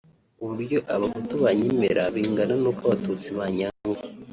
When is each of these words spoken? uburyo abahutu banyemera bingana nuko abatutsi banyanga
uburyo 0.43 0.77
abahutu 0.95 1.33
banyemera 1.43 2.01
bingana 2.15 2.53
nuko 2.61 2.81
abatutsi 2.87 3.29
banyanga 3.37 3.99